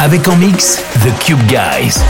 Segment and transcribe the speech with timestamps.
[0.00, 2.02] Avec en mix The Cube Guys.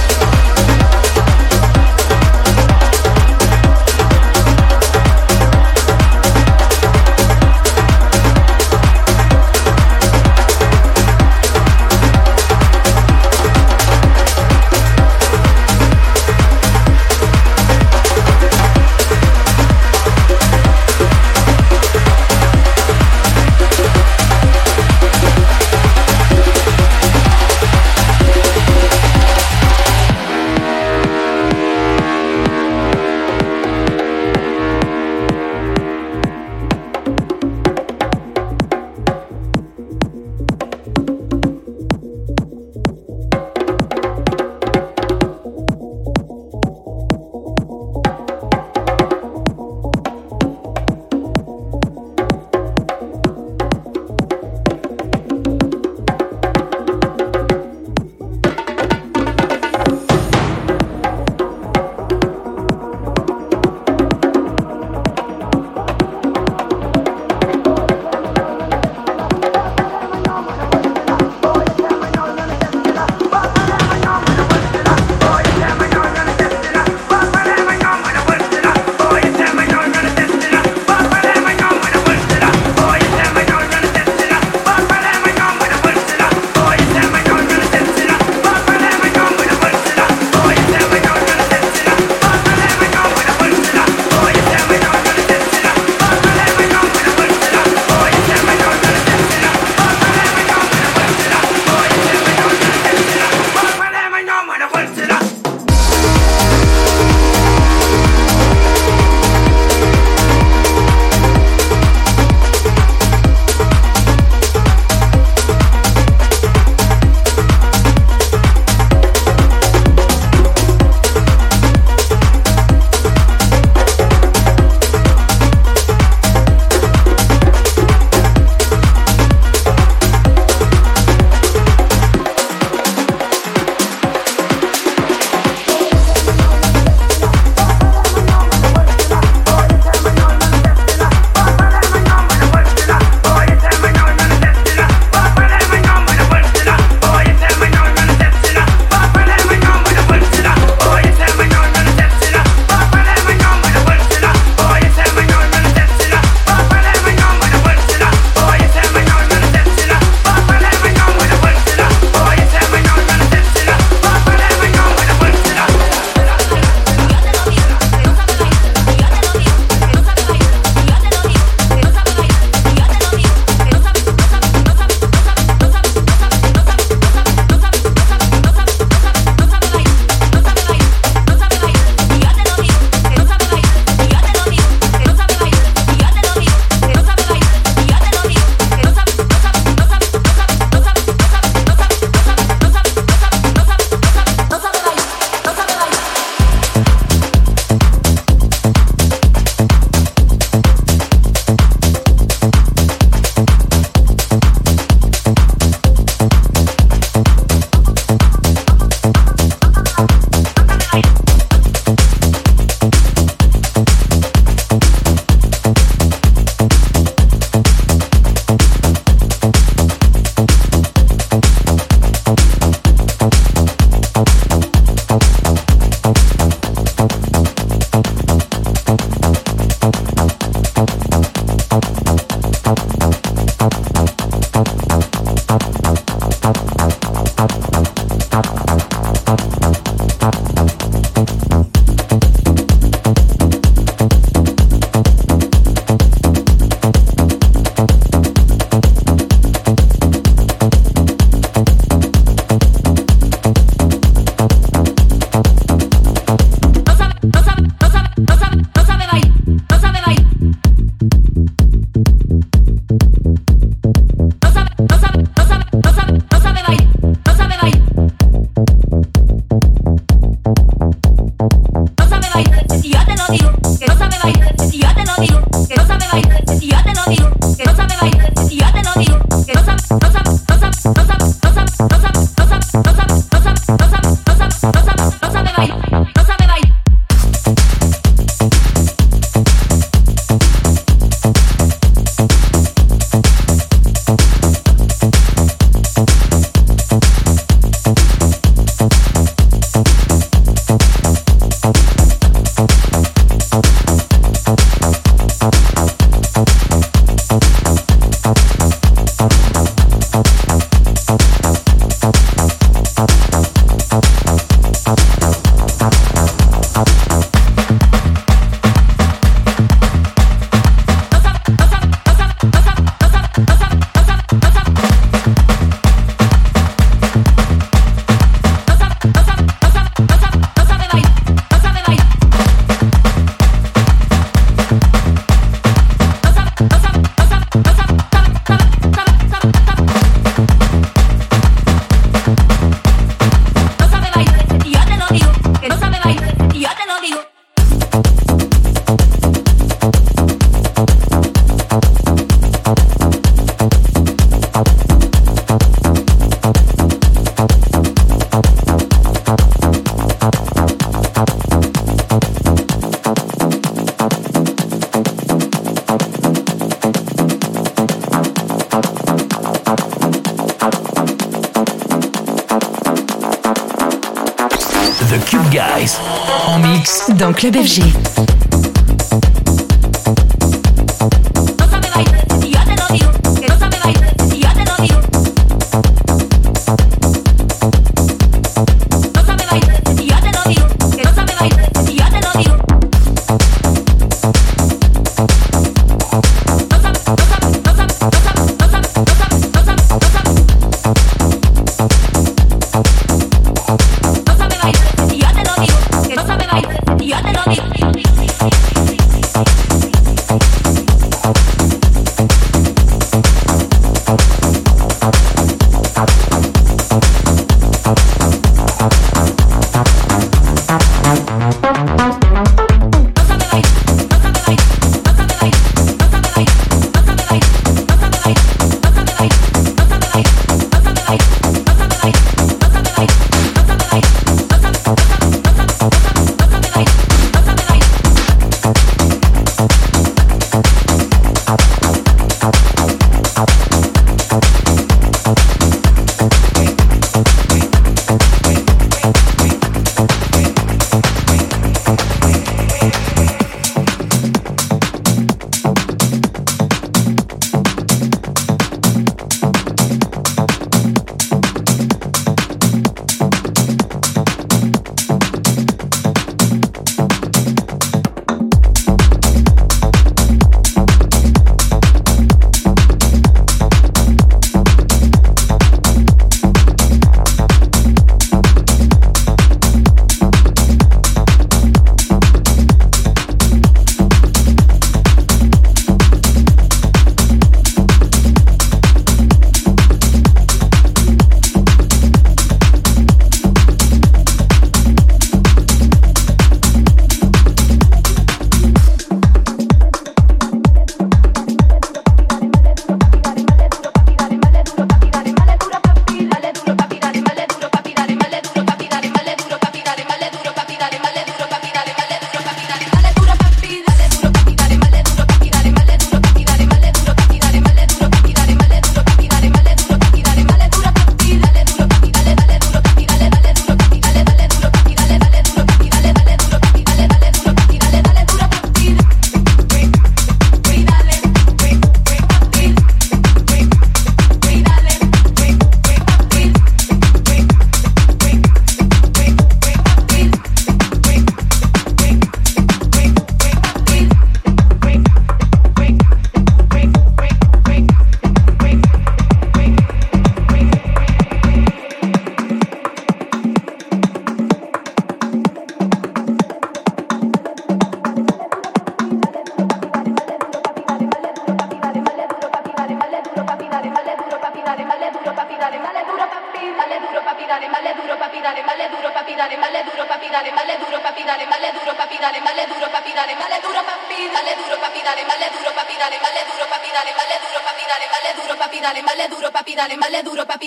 [377.42, 378.01] Club FG.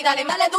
[0.05, 0.54] dale, dale, dale.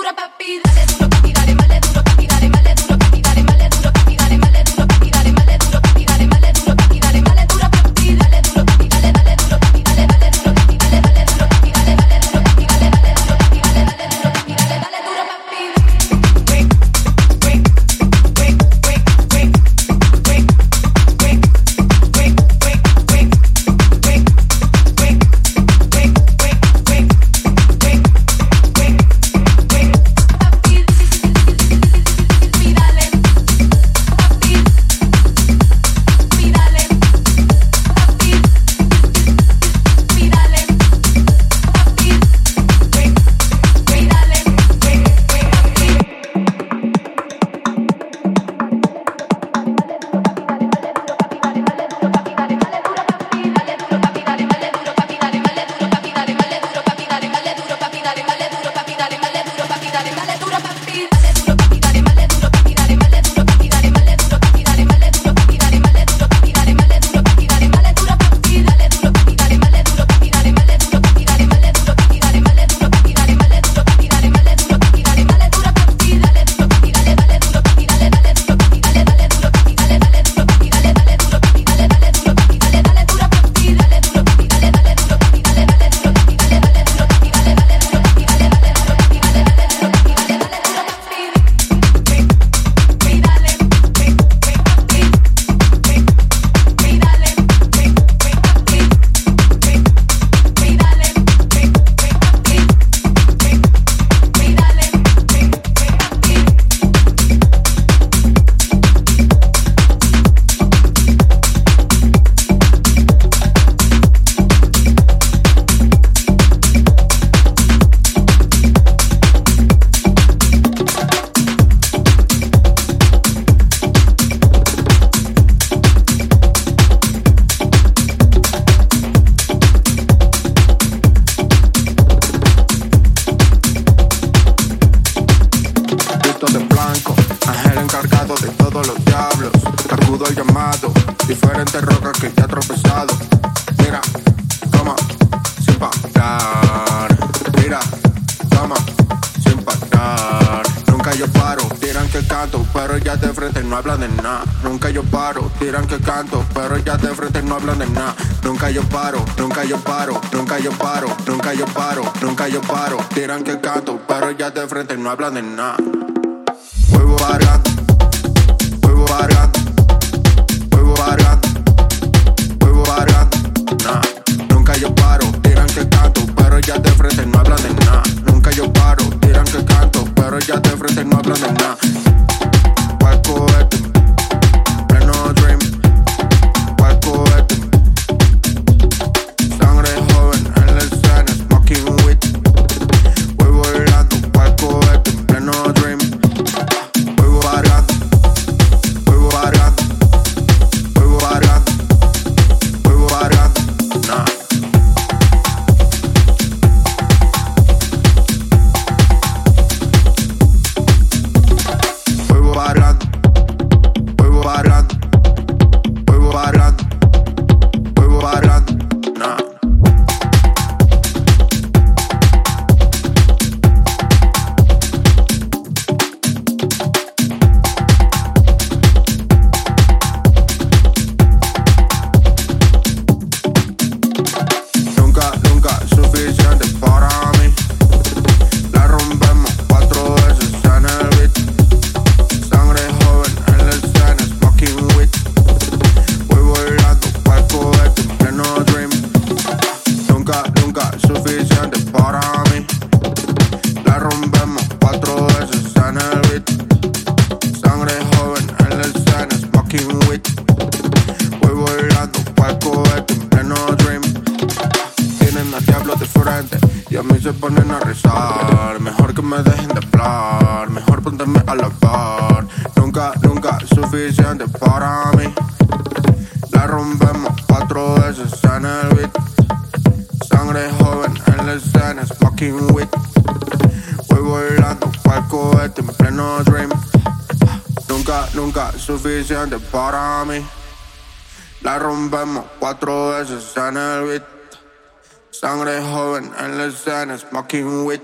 [297.30, 298.00] smoking with.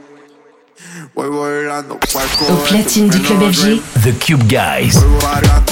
[1.14, 4.96] We were Au platine du club FG, The Cube Guys.
[4.96, 5.71] We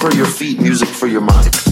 [0.00, 1.69] for your feet, music for your mind.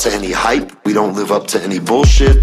[0.00, 0.70] to any hype.
[0.84, 2.36] We don't live up to any bullshit.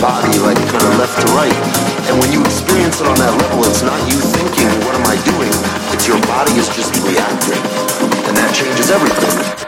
[0.00, 1.54] body like kind of left to right.
[2.08, 5.16] And when you experience it on that level, it's not you thinking, what am I
[5.26, 5.50] doing?
[5.92, 7.58] It's your body is just reacting.
[8.26, 9.66] And that changes everything.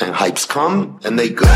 [0.00, 1.46] And hypes come and they go.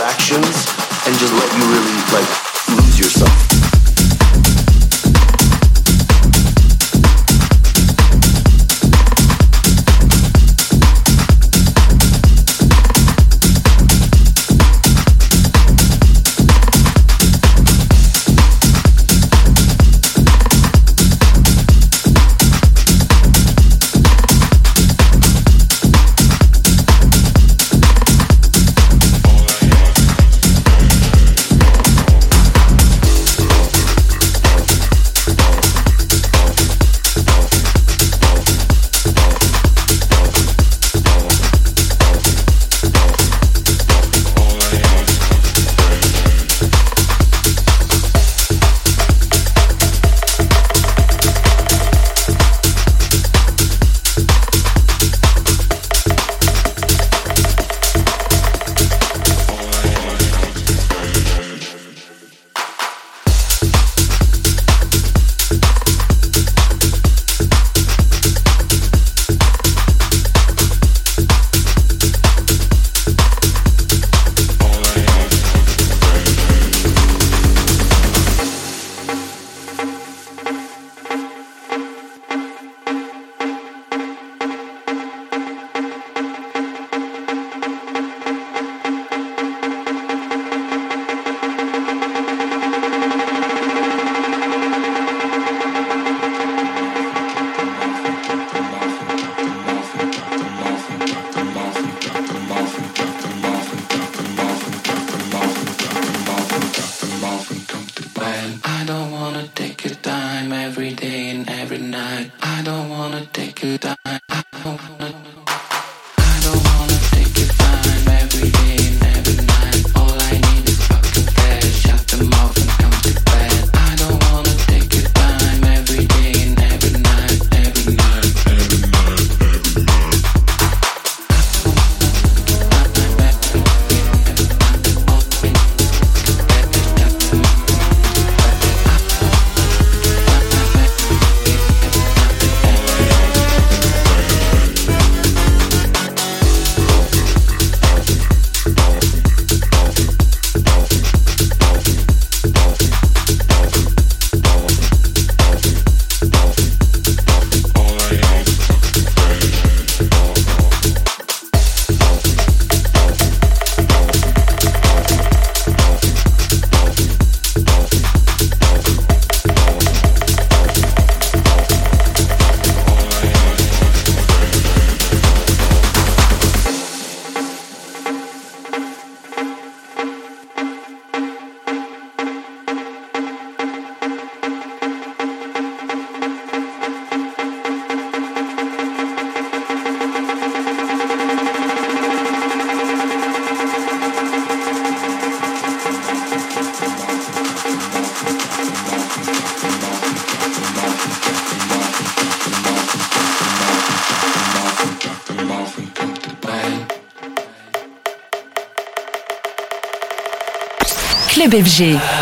[0.00, 0.89] distractions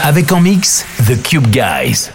[0.05, 2.11] Avec en mix The Cube Guys.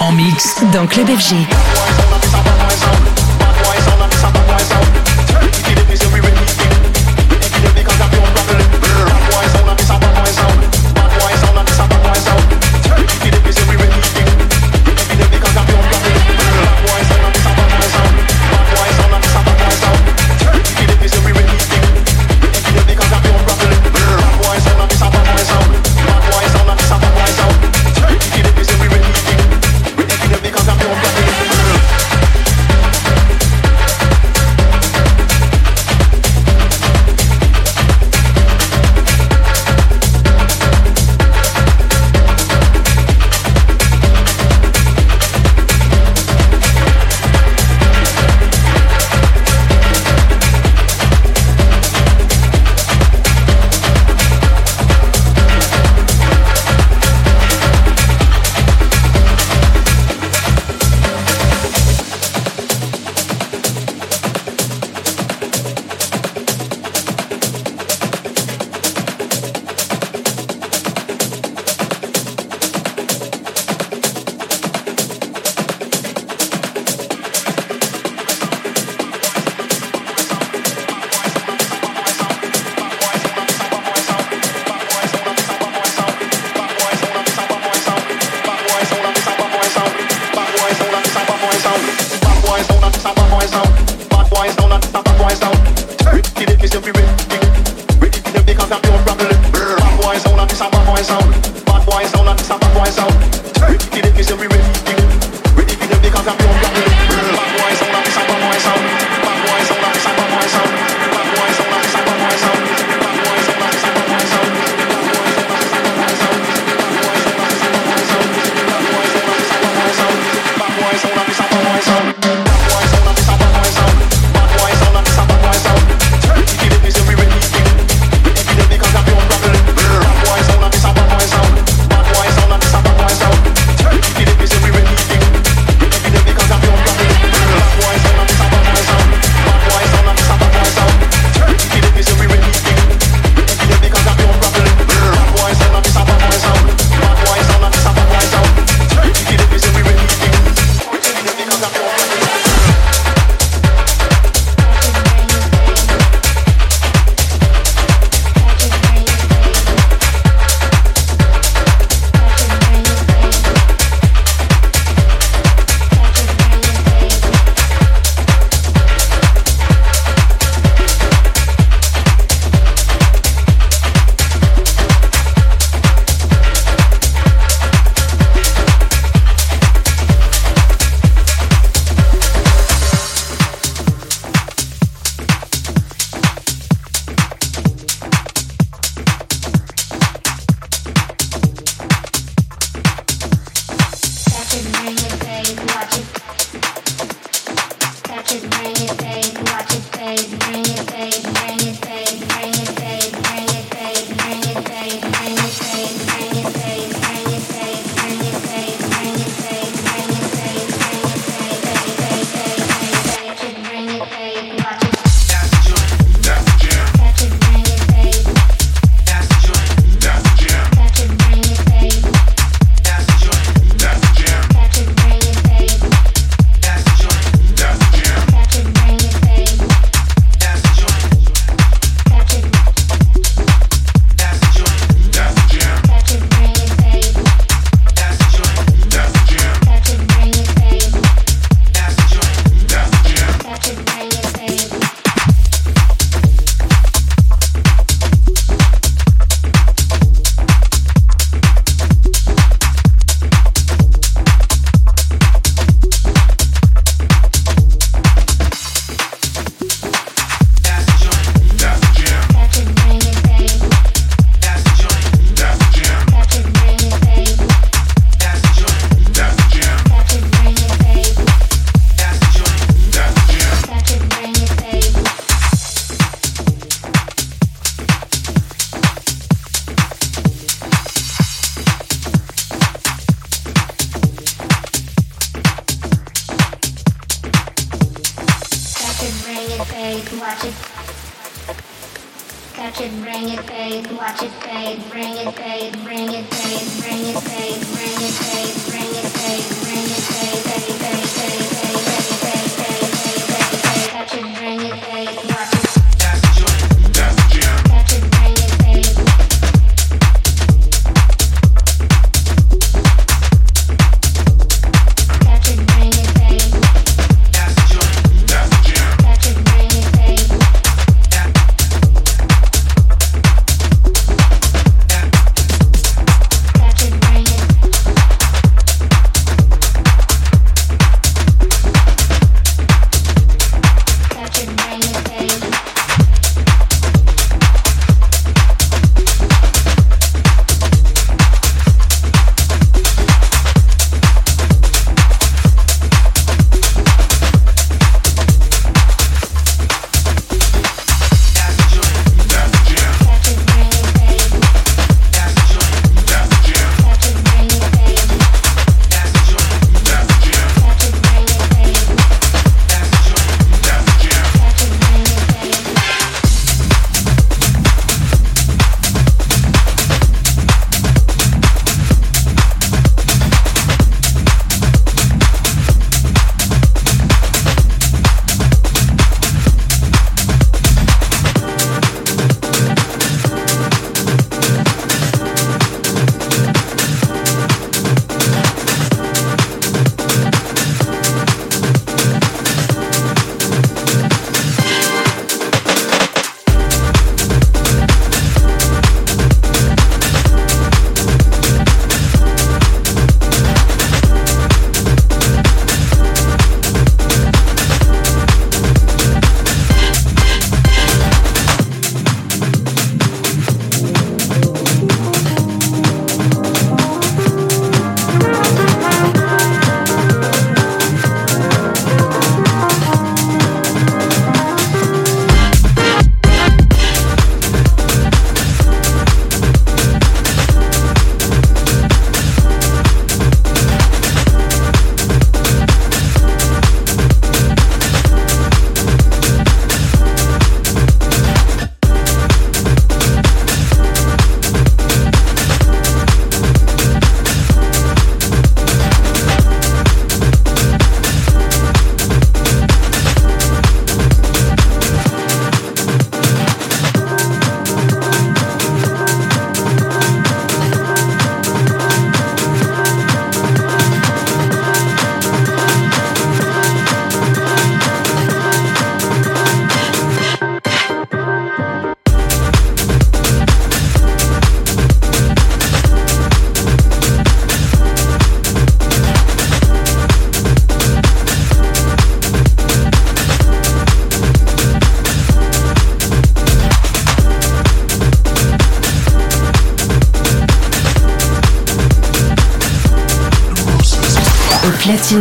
[0.00, 2.11] En mix dans Club FG.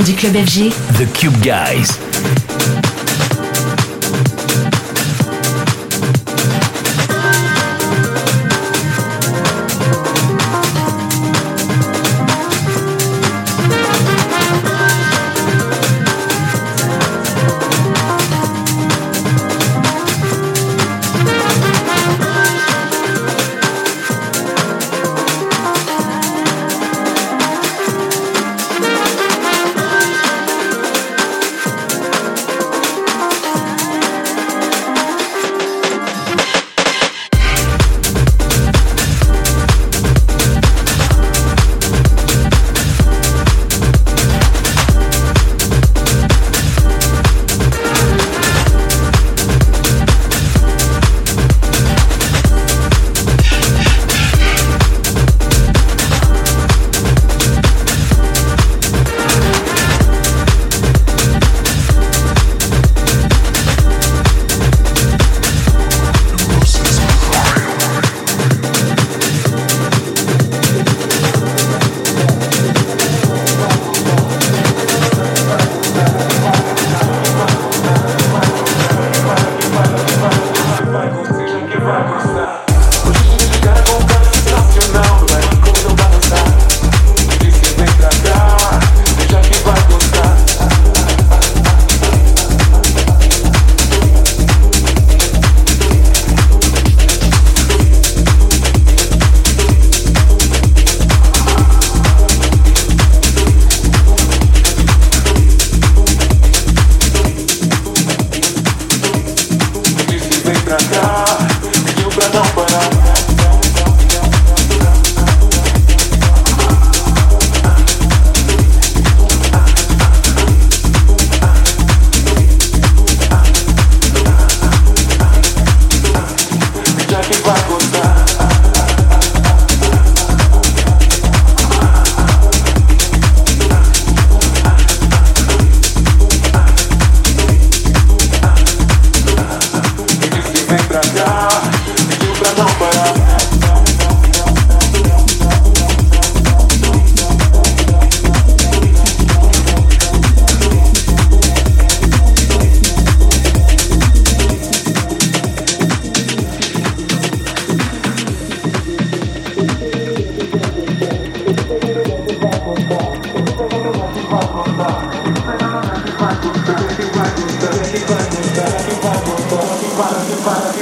[0.03, 1.99] Du club FG, The Cube Guys.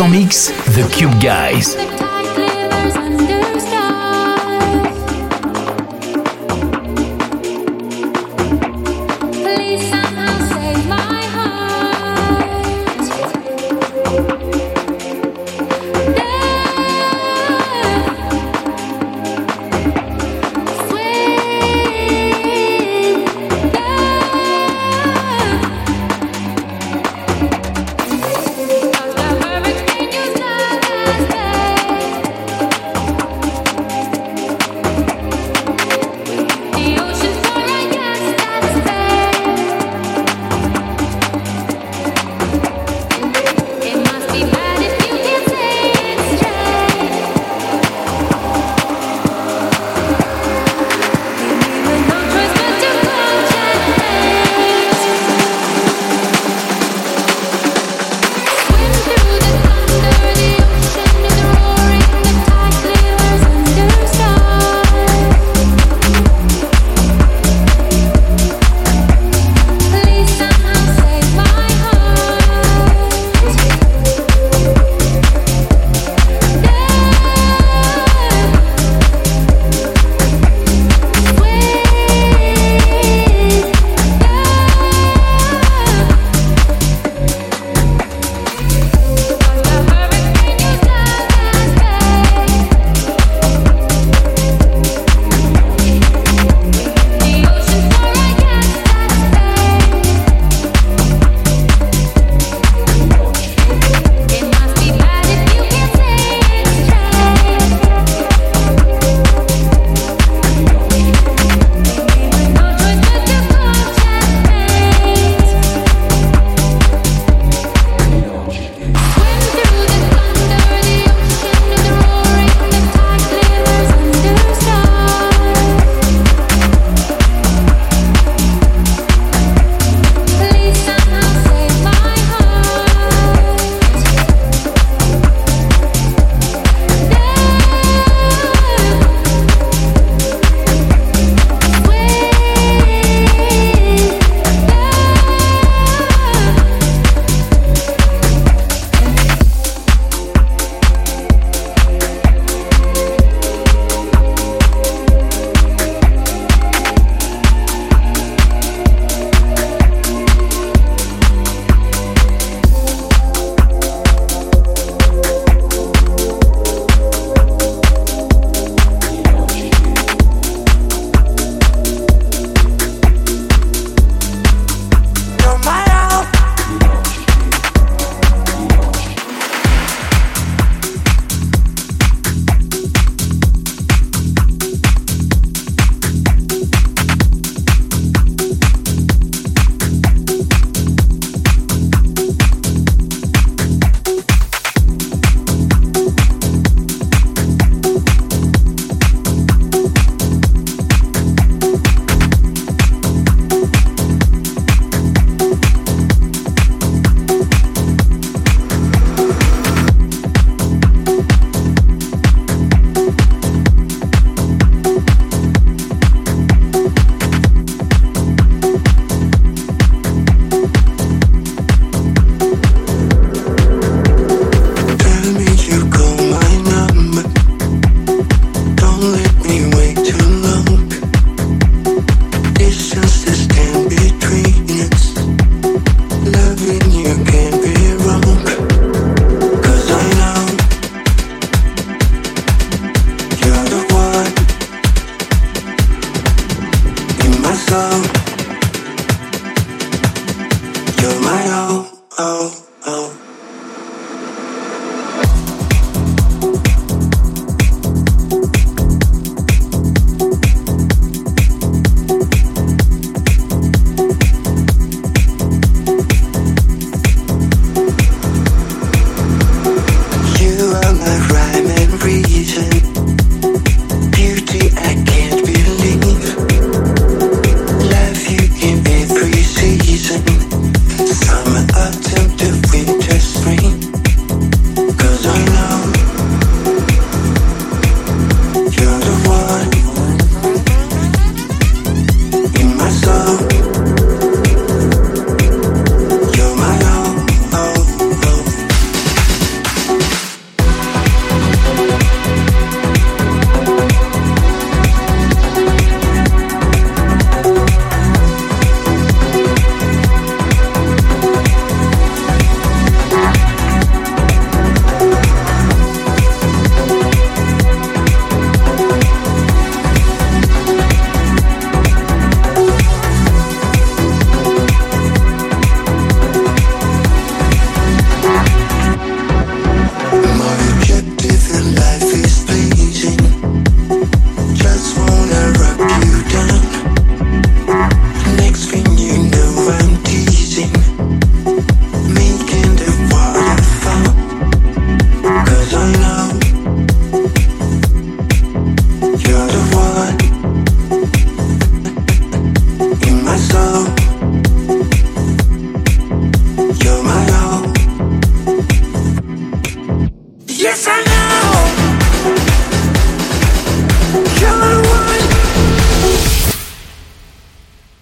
[0.00, 1.87] en mix The Cube Guys.